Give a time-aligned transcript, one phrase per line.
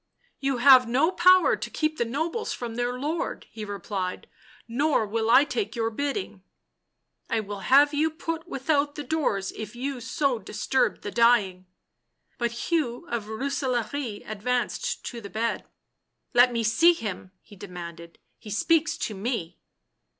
[0.39, 4.25] "You have no power to keep the nobles from their lord," he replied."
[4.67, 6.41] Nor will I take your bidding.""
[7.29, 11.67] I will have you put without the doors if you so disturb the dying."
[12.39, 15.61] But Hugh of Rooselaare advanced to the bed.
[15.61, 15.67] u
[16.33, 19.59] Let me see him," he demanded, 11 he speaks to me!"